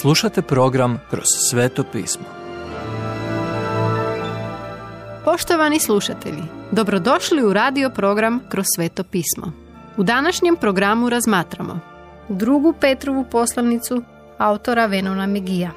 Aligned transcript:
Slušate 0.00 0.42
program 0.42 1.00
Kroz 1.10 1.24
sveto 1.50 1.84
pismo. 1.92 2.24
Poštovani 5.24 5.80
slušatelji, 5.80 6.42
dobrodošli 6.70 7.42
u 7.44 7.52
radio 7.52 7.90
program 7.90 8.40
Kroz 8.48 8.64
sveto 8.76 9.04
pismo. 9.04 9.52
U 9.96 10.02
današnjem 10.02 10.56
programu 10.56 11.08
razmatramo 11.08 11.80
drugu 12.28 12.74
Petrovu 12.80 13.24
poslanicu 13.30 14.02
autora 14.38 14.86
Venona 14.86 15.26
Megija. 15.26 15.70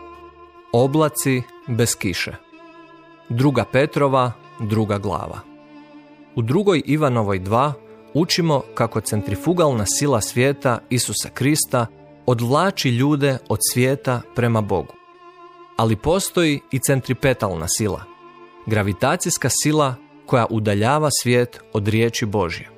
Oblaci 0.74 1.42
bez 1.68 1.96
kiše. 1.96 2.36
Druga 3.30 3.66
Petrova, 3.72 4.32
druga 4.60 4.98
glava. 4.98 5.40
U 6.36 6.42
drugoj 6.42 6.82
Ivanovoj 6.86 7.40
2 7.40 7.72
učimo 8.14 8.62
kako 8.74 9.02
centrifugalna 9.02 9.86
sila 9.86 10.22
svijeta 10.22 10.80
Isusa 10.90 11.30
Krista 11.34 11.86
odvlači 12.32 12.90
ljude 12.90 13.38
od 13.50 13.60
svijeta 13.72 14.22
prema 14.36 14.62
Bogu. 14.62 14.94
Ali 15.78 15.96
postoji 15.96 16.60
i 16.72 16.80
centripetalna 16.80 17.66
sila, 17.68 18.04
gravitacijska 18.66 19.50
sila 19.64 19.96
koja 20.26 20.46
udaljava 20.50 21.10
svijet 21.22 21.60
od 21.74 21.88
riječi 21.88 22.26
Božje. 22.26 22.70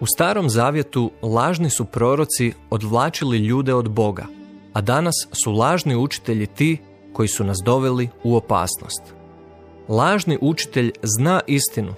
U 0.00 0.06
starom 0.06 0.50
zavjetu 0.50 1.10
lažni 1.22 1.70
su 1.70 1.84
proroci 1.84 2.52
odvlačili 2.70 3.38
ljude 3.38 3.74
od 3.74 3.90
Boga, 3.90 4.26
a 4.72 4.80
danas 4.80 5.14
su 5.44 5.52
lažni 5.52 5.96
učitelji 5.96 6.46
ti 6.46 6.78
koji 7.12 7.28
su 7.28 7.44
nas 7.44 7.58
doveli 7.64 8.08
u 8.24 8.36
opasnost. 8.36 9.02
Lažni 9.88 10.38
učitelj 10.40 10.92
zna 11.02 11.40
istinu, 11.46 11.94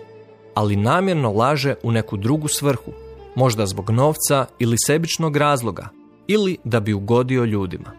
ali 0.54 0.76
namjerno 0.76 1.32
laže 1.32 1.74
u 1.82 1.92
neku 1.92 2.16
drugu 2.16 2.48
svrhu, 2.48 2.92
možda 3.34 3.66
zbog 3.66 3.90
novca 3.90 4.46
ili 4.58 4.76
sebičnog 4.86 5.36
razloga, 5.36 6.01
ili 6.26 6.56
da 6.64 6.80
bi 6.80 6.92
ugodio 6.92 7.44
ljudima. 7.44 7.90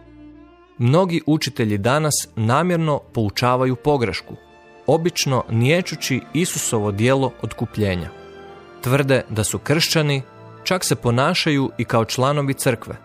Mnogi 0.77 1.21
učitelji 1.25 1.77
danas 1.77 2.13
namjerno 2.35 2.99
poučavaju 3.13 3.75
pogrešku, 3.75 4.35
obično 4.87 5.43
niječući 5.49 6.21
Isusovo 6.33 6.91
dijelo 6.91 7.31
otkupljenja. 7.41 8.09
Tvrde 8.81 9.21
da 9.29 9.43
su 9.43 9.59
kršćani, 9.59 10.21
čak 10.63 10.85
se 10.85 10.95
ponašaju 10.95 11.69
i 11.77 11.85
kao 11.85 12.05
članovi 12.05 12.53
crkve, 12.53 12.95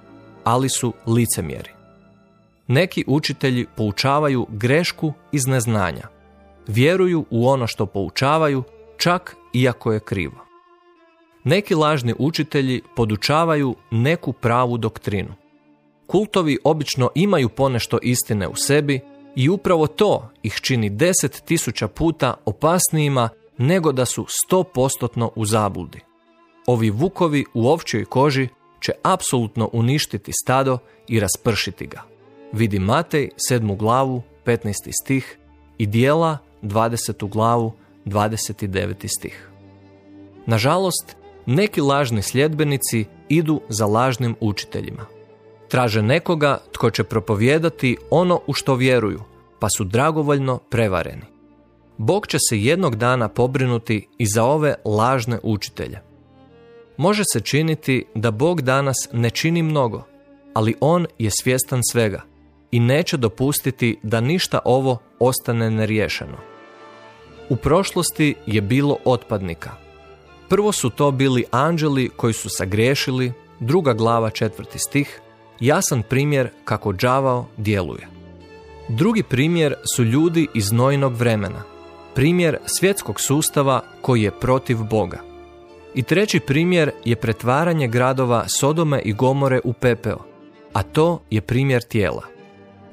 ali 0.45 0.69
su 0.69 0.93
licemjeri. 1.07 1.71
Neki 2.67 3.05
učitelji 3.07 3.67
poučavaju 3.77 4.47
grešku 4.51 5.13
iz 5.33 5.47
neznanja. 5.47 6.09
Vjeruju 6.67 7.25
u 7.31 7.49
ono 7.49 7.67
što 7.67 7.87
poučavaju, 7.87 8.63
čak 8.97 9.37
iako 9.53 9.93
je 9.93 10.01
krivo. 10.01 10.48
Neki 11.49 11.75
lažni 11.75 12.15
učitelji 12.19 12.83
podučavaju 12.97 13.75
neku 13.91 14.33
pravu 14.33 14.79
doktrinu. 14.79 15.35
Kultovi 16.07 16.59
obično 16.65 17.11
imaju 17.15 17.49
ponešto 17.49 17.99
istine 18.03 18.49
u 18.49 18.55
sebi 18.55 19.01
i 19.37 19.49
upravo 19.49 19.87
to 19.87 20.31
ih 20.43 20.59
čini 20.63 20.91
deset 20.91 21.43
tisuća 21.45 21.89
puta 21.89 22.35
opasnijima 22.45 23.29
nego 23.59 23.93
da 23.93 24.05
su 24.05 24.27
stopostotno 24.29 25.33
u 25.37 25.45
zabludi. 25.45 26.01
Ovi 26.67 26.91
vukovi 26.91 27.45
u 27.55 27.69
ovčjoj 27.69 28.05
koži 28.05 28.49
će 28.81 28.93
apsolutno 29.03 29.71
uništiti 29.73 30.33
stado 30.43 30.79
i 31.09 31.21
raspršiti 31.21 31.87
ga. 31.87 32.03
Vidi 32.53 32.79
Matej 32.79 33.29
7. 33.51 33.77
glavu 33.77 34.23
15. 34.45 34.73
stih 35.03 35.39
i 35.79 35.87
dijela 35.87 36.39
20. 36.63 37.29
glavu 37.29 37.73
29. 38.07 39.19
stih. 39.19 39.51
Nažalost, 40.47 41.19
neki 41.49 41.81
lažni 41.81 42.23
sljedbenici 42.23 43.05
idu 43.29 43.61
za 43.69 43.87
lažnim 43.87 44.37
učiteljima. 44.41 45.07
Traže 45.69 46.03
nekoga 46.03 46.59
tko 46.73 46.91
će 46.91 47.05
propovijedati 47.05 47.97
ono 48.11 48.41
u 48.47 48.53
što 48.53 48.75
vjeruju, 48.75 49.21
pa 49.59 49.69
su 49.77 49.85
dragovoljno 49.85 50.59
prevareni. 50.59 51.23
Bog 51.97 52.27
će 52.27 52.39
se 52.49 52.63
jednog 52.63 52.97
dana 52.97 53.29
pobrinuti 53.29 54.09
i 54.19 54.27
za 54.27 54.45
ove 54.45 54.75
lažne 54.85 55.39
učitelje. 55.43 56.01
Može 56.97 57.23
se 57.33 57.41
činiti 57.41 58.05
da 58.15 58.31
Bog 58.31 58.63
danas 58.63 58.97
ne 59.13 59.31
čini 59.31 59.63
mnogo, 59.63 60.03
ali 60.55 60.75
On 60.81 61.07
je 61.19 61.31
svjestan 61.31 61.81
svega 61.93 62.23
i 62.71 62.81
neće 62.81 63.17
dopustiti 63.17 63.99
da 64.03 64.21
ništa 64.21 64.59
ovo 64.65 64.99
ostane 65.19 65.71
neriješeno. 65.71 66.37
U 67.49 67.57
prošlosti 67.57 68.35
je 68.47 68.61
bilo 68.61 68.97
otpadnika– 69.05 69.71
Prvo 70.49 70.73
su 70.73 70.91
to 70.91 71.11
bili 71.11 71.45
anđeli 71.51 72.09
koji 72.17 72.33
su 72.33 72.49
sagriješili, 72.49 73.33
druga 73.61 73.93
glava 73.93 74.31
četvrti 74.31 74.79
stih, 74.79 75.21
jasan 75.61 76.03
primjer 76.03 76.51
kako 76.65 76.93
đavao 76.93 77.47
djeluje. 77.57 78.09
Drugi 78.89 79.23
primjer 79.23 79.75
su 79.97 80.05
ljudi 80.05 80.47
iz 80.55 80.73
nojnog 80.73 81.15
vremena, 81.15 81.63
primjer 82.15 82.59
svjetskog 82.67 83.21
sustava 83.21 83.83
koji 84.03 84.23
je 84.23 84.31
protiv 84.31 84.79
Boga. 84.91 85.19
I 85.95 86.03
treći 86.03 86.41
primjer 86.41 86.91
je 87.05 87.17
pretvaranje 87.17 87.89
gradova 87.89 88.45
Sodome 88.49 89.03
i 89.05 89.13
Gomore 89.13 89.61
u 89.65 89.73
pepeo, 89.73 90.19
a 90.73 90.83
to 90.83 91.23
je 91.31 91.41
primjer 91.41 91.83
tijela. 91.83 92.23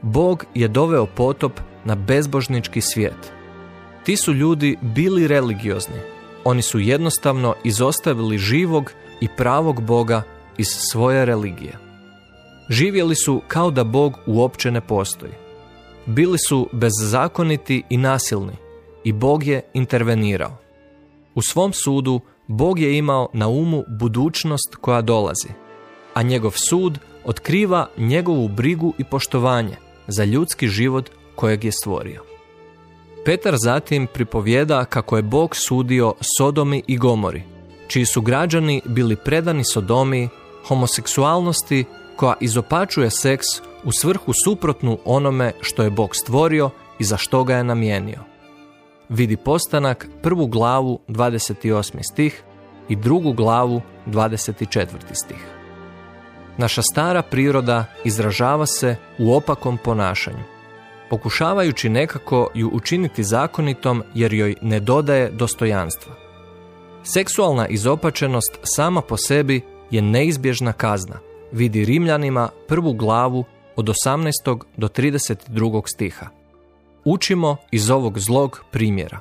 Bog 0.02 0.46
je 0.54 0.68
doveo 0.68 1.06
potop 1.06 1.52
na 1.84 1.96
bezbožnički 1.96 2.82
svijet. 2.82 3.34
Ti 4.04 4.18
su 4.18 4.34
ljudi 4.34 4.78
bili 4.82 5.28
religiozni, 5.28 6.15
oni 6.46 6.62
su 6.62 6.80
jednostavno 6.80 7.56
izostavili 7.64 8.38
živog 8.38 8.92
i 9.22 9.28
pravog 9.38 9.82
Boga 9.82 10.22
iz 10.58 10.68
svoje 10.68 11.26
religije. 11.26 11.78
Živjeli 12.70 13.16
su 13.16 13.42
kao 13.48 13.72
da 13.72 13.84
Bog 13.84 14.14
uopće 14.26 14.72
ne 14.72 14.82
postoji. 14.82 15.32
Bili 16.06 16.38
su 16.38 16.70
bezzakoniti 16.72 17.84
i 17.90 17.98
nasilni 17.98 18.54
i 19.04 19.14
Bog 19.14 19.44
je 19.44 19.62
intervenirao. 19.74 20.58
U 21.36 21.42
svom 21.42 21.74
sudu 21.74 22.20
Bog 22.48 22.80
je 22.80 22.98
imao 22.98 23.30
na 23.34 23.48
umu 23.48 23.84
budućnost 24.00 24.76
koja 24.82 25.02
dolazi, 25.02 25.50
a 26.14 26.22
njegov 26.22 26.52
sud 26.52 27.00
otkriva 27.26 27.88
njegovu 27.98 28.48
brigu 28.48 28.94
i 28.98 29.04
poštovanje 29.04 29.76
za 30.08 30.24
ljudski 30.24 30.68
život 30.68 31.10
kojeg 31.36 31.64
je 31.64 31.72
stvorio. 31.72 32.35
Petar 33.26 33.56
zatim 33.58 34.08
pripovjeda 34.08 34.86
kako 34.86 35.16
je 35.16 35.24
Bog 35.24 35.56
sudio 35.56 36.14
Sodomi 36.38 36.84
i 36.88 36.98
Gomori, 36.98 37.44
čiji 37.88 38.06
su 38.06 38.22
građani 38.22 38.82
bili 38.86 39.16
predani 39.16 39.64
Sodomi, 39.64 40.30
homoseksualnosti 40.68 41.86
koja 42.16 42.34
izopačuje 42.40 43.10
seks 43.10 43.46
u 43.84 43.92
svrhu 43.92 44.34
suprotnu 44.44 44.98
onome 45.06 45.52
što 45.62 45.84
je 45.84 45.90
Bog 45.90 46.16
stvorio 46.16 46.70
i 47.00 47.04
za 47.04 47.18
što 47.18 47.44
ga 47.44 47.56
je 47.56 47.64
namijenio. 47.64 48.20
Vidi 49.10 49.38
postanak 49.38 50.08
prvu 50.22 50.48
glavu 50.48 51.00
28. 51.08 52.04
stih 52.12 52.44
i 52.90 52.96
drugu 52.96 53.34
glavu 53.34 53.82
24. 54.08 54.86
stih. 55.14 55.46
Naša 56.58 56.82
stara 56.82 57.22
priroda 57.22 57.86
izražava 58.04 58.66
se 58.66 58.96
u 59.20 59.36
opakom 59.36 59.78
ponašanju 59.78 60.55
pokušavajući 61.10 61.90
nekako 61.90 62.50
ju 62.54 62.70
učiniti 62.74 63.24
zakonitom 63.24 64.04
jer 64.14 64.34
joj 64.34 64.56
ne 64.62 64.80
dodaje 64.80 65.32
dostojanstva. 65.32 66.14
Seksualna 67.04 67.68
izopačenost 67.68 68.60
sama 68.64 69.02
po 69.02 69.18
sebi 69.18 69.62
je 69.92 70.02
neizbježna 70.02 70.74
kazna, 70.74 71.20
vidi 71.52 71.86
Rimljanima 71.86 72.50
prvu 72.68 72.94
glavu 72.94 73.46
od 73.76 73.86
18. 73.86 74.60
do 74.78 74.88
32. 74.88 75.82
stiha. 75.96 76.28
Učimo 77.06 77.58
iz 77.72 77.90
ovog 77.90 78.20
zlog 78.20 78.64
primjera. 78.72 79.20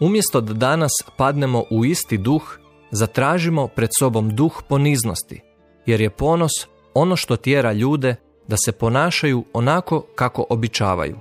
Umjesto 0.00 0.40
da 0.40 0.52
danas 0.52 0.92
padnemo 1.16 1.64
u 1.70 1.84
isti 1.84 2.18
duh, 2.18 2.58
zatražimo 2.90 3.68
pred 3.68 3.88
sobom 3.98 4.36
duh 4.36 4.62
poniznosti, 4.68 5.40
jer 5.86 6.00
je 6.00 6.10
ponos 6.10 6.52
ono 6.94 7.16
što 7.16 7.36
tjera 7.36 7.72
ljude 7.72 8.16
da 8.48 8.56
se 8.56 8.72
ponašaju 8.72 9.44
onako 9.52 10.00
kako 10.14 10.46
običavaju. 10.50 11.16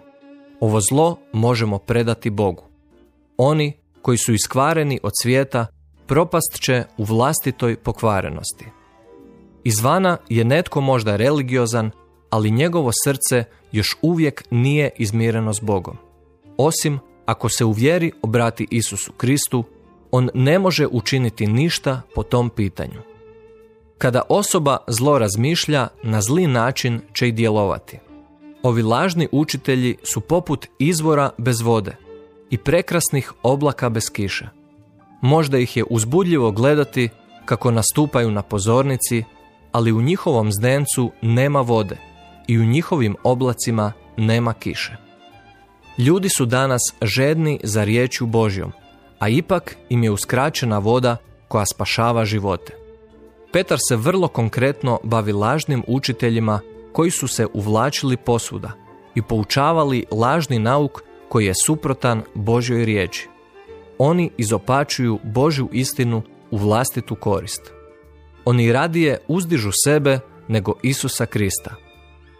Ovo 0.59 0.81
zlo 0.81 1.17
možemo 1.33 1.77
predati 1.77 2.29
Bogu. 2.29 2.63
Oni 3.37 3.73
koji 4.01 4.17
su 4.17 4.33
iskvareni 4.33 4.99
od 5.03 5.11
svijeta 5.21 5.67
propast 6.07 6.59
će 6.59 6.83
u 6.97 7.03
vlastitoj 7.03 7.75
pokvarenosti. 7.75 8.65
Izvana 9.63 10.17
je 10.29 10.45
netko 10.45 10.81
možda 10.81 11.15
religiozan, 11.15 11.91
ali 12.29 12.51
njegovo 12.51 12.91
srce 13.05 13.43
još 13.71 13.97
uvijek 14.01 14.43
nije 14.51 14.89
izmireno 14.97 15.53
s 15.53 15.59
Bogom. 15.59 15.97
Osim 16.57 16.99
ako 17.25 17.49
se 17.49 17.65
u 17.65 17.71
vjeri 17.71 18.11
obrati 18.21 18.67
Isusu 18.71 19.11
Kristu, 19.11 19.63
on 20.11 20.29
ne 20.33 20.59
može 20.59 20.87
učiniti 20.87 21.47
ništa 21.47 22.01
po 22.15 22.23
tom 22.23 22.49
pitanju. 22.49 23.01
Kada 23.97 24.21
osoba 24.29 24.77
zlo 24.87 25.19
razmišlja, 25.19 25.87
na 26.03 26.21
zli 26.21 26.47
način 26.47 27.01
će 27.13 27.27
i 27.27 27.31
djelovati. 27.31 27.99
Ovi 28.63 28.81
lažni 28.81 29.27
učitelji 29.31 29.95
su 30.03 30.21
poput 30.21 30.67
izvora 30.79 31.29
bez 31.37 31.61
vode 31.61 31.95
i 32.49 32.57
prekrasnih 32.57 33.33
oblaka 33.43 33.89
bez 33.89 34.09
kiše. 34.09 34.49
Možda 35.21 35.57
ih 35.57 35.77
je 35.77 35.83
uzbudljivo 35.89 36.51
gledati 36.51 37.09
kako 37.45 37.71
nastupaju 37.71 38.31
na 38.31 38.41
pozornici, 38.41 39.23
ali 39.71 39.91
u 39.91 40.01
njihovom 40.01 40.51
zdencu 40.51 41.11
nema 41.21 41.61
vode 41.61 41.97
i 42.47 42.59
u 42.59 42.65
njihovim 42.65 43.15
oblacima 43.23 43.93
nema 44.17 44.53
kiše. 44.53 44.97
Ljudi 45.97 46.29
su 46.29 46.45
danas 46.45 46.81
žedni 47.01 47.59
za 47.63 47.83
riječju 47.83 48.27
Božjom, 48.27 48.71
a 49.19 49.29
ipak 49.29 49.75
im 49.89 50.03
je 50.03 50.11
uskraćena 50.11 50.77
voda 50.77 51.17
koja 51.47 51.65
spašava 51.65 52.25
živote. 52.25 52.86
Petar 53.51 53.77
se 53.89 53.95
vrlo 53.95 54.27
konkretno 54.27 54.99
bavi 55.03 55.31
lažnim 55.31 55.83
učiteljima 55.87 56.59
koji 56.91 57.11
su 57.11 57.27
se 57.27 57.47
uvlačili 57.53 58.17
posuda 58.17 58.71
i 59.15 59.21
poučavali 59.21 60.05
lažni 60.11 60.59
nauk 60.59 61.01
koji 61.29 61.45
je 61.45 61.53
suprotan 61.65 62.23
Božjoj 62.33 62.85
riječi. 62.85 63.29
Oni 63.97 64.31
izopačuju 64.37 65.19
Božju 65.23 65.69
istinu 65.71 66.21
u 66.51 66.57
vlastitu 66.57 67.15
korist. 67.15 67.61
Oni 68.45 68.71
radije 68.71 69.17
uzdižu 69.27 69.71
sebe 69.83 70.19
nego 70.47 70.73
Isusa 70.83 71.25
Krista. 71.25 71.75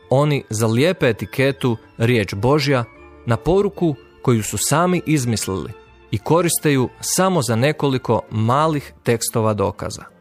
Oni 0.10 0.44
zalijepe 0.50 1.10
etiketu 1.10 1.78
riječ 1.98 2.34
Božja 2.34 2.84
na 3.26 3.38
poruku 3.38 3.96
koju 4.22 4.44
su 4.44 4.58
sami 4.58 5.02
izmislili 5.06 5.72
i 6.12 6.18
koriste 6.18 6.72
ju 6.72 6.90
samo 7.00 7.42
za 7.42 7.56
nekoliko 7.56 8.22
malih 8.32 8.94
tekstova 9.04 9.54
dokaza. 9.54 10.17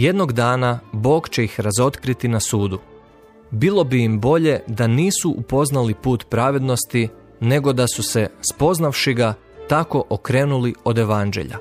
Jednog 0.00 0.32
dana 0.32 0.78
Bog 0.92 1.28
će 1.28 1.44
ih 1.44 1.60
razotkriti 1.60 2.28
na 2.28 2.40
sudu. 2.40 2.78
Bilo 3.50 3.84
bi 3.84 4.04
im 4.04 4.20
bolje 4.20 4.60
da 4.66 4.86
nisu 4.86 5.34
upoznali 5.36 5.94
put 5.94 6.24
pravednosti, 6.28 7.08
nego 7.40 7.72
da 7.72 7.86
su 7.86 8.02
se, 8.02 8.28
spoznavši 8.52 9.14
ga, 9.14 9.34
tako 9.68 10.04
okrenuli 10.08 10.74
od 10.84 10.98
evanđelja. 10.98 11.58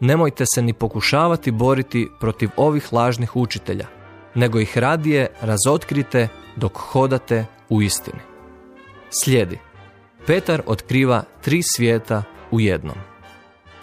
Nemojte 0.00 0.44
se 0.54 0.62
ni 0.62 0.72
pokušavati 0.72 1.50
boriti 1.50 2.08
protiv 2.20 2.48
ovih 2.56 2.92
lažnih 2.92 3.36
učitelja, 3.36 3.86
nego 4.34 4.60
ih 4.60 4.78
radije 4.78 5.26
razotkrite 5.40 6.28
dok 6.56 6.72
hodate 6.76 7.46
u 7.68 7.82
istini. 7.82 8.20
Slijedi. 9.10 9.58
Petar 10.26 10.62
otkriva 10.66 11.22
tri 11.42 11.60
svijeta 11.62 12.22
u 12.50 12.60
jednom. 12.60 12.96